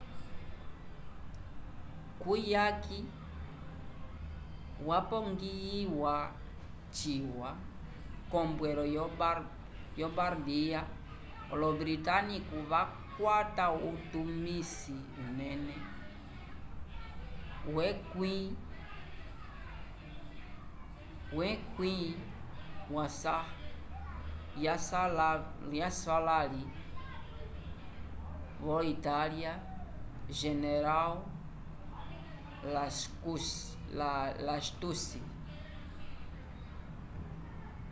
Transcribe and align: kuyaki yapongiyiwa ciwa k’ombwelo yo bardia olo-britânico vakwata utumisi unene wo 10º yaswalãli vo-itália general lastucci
kuyaki 2.21 2.99
yapongiyiwa 4.87 6.15
ciwa 6.95 7.49
k’ombwelo 8.29 8.83
yo 9.99 10.07
bardia 10.17 10.79
olo-britânico 11.53 12.55
vakwata 12.71 13.65
utumisi 13.89 14.97
unene 15.23 15.75
wo 21.33 21.45
10º 23.03 23.33
yaswalãli 24.61 26.63
vo-itália 28.65 29.53
general 30.39 31.13
lastucci 34.47 35.19